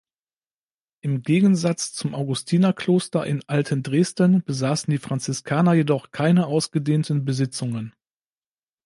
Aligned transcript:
Im 1.01 1.21
Gegensatz 1.21 1.93
zum 1.93 2.15
Augustinerkloster 2.15 3.23
in 3.27 3.47
Altendresden 3.47 4.41
besaßen 4.43 4.89
die 4.91 4.97
Franziskaner 4.97 5.75
jedoch 5.75 6.09
keine 6.09 6.47
ausgedehnten 6.47 7.23
Besitzungen. 7.23 7.93